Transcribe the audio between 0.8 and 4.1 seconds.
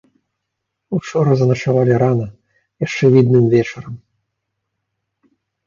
Учора заначавалі рана, яшчэ відным вечарам.